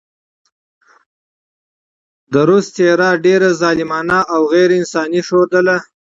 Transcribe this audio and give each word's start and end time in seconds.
د 2.33 2.35
روس 2.49 2.65
څهره 2.75 3.09
ډېره 3.25 3.49
ظالمانه 3.61 4.19
او 4.33 4.41
غېر 4.53 4.69
انساني 4.81 5.21
ښودله. 5.27 5.77